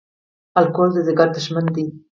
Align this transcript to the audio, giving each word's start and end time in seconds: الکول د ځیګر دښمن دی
الکول 0.59 0.89
د 0.93 0.97
ځیګر 1.07 1.27
دښمن 1.35 1.65
دی 1.75 1.85